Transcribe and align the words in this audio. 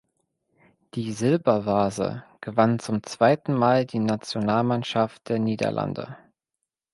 Die 0.95 1.11
Silbervase 1.11 2.23
gewann 2.41 2.79
zum 2.79 3.03
zweiten 3.03 3.53
Mal 3.53 3.85
die 3.85 3.99
Nationalmannschaft 3.99 5.29
der 5.29 5.37
Niederlande. 5.37 6.17